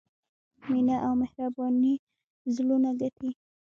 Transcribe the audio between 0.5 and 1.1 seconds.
مینه